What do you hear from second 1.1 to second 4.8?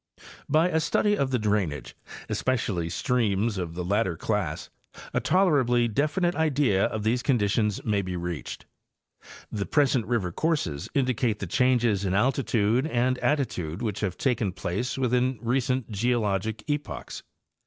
of the drainage, especially streams of the latter class,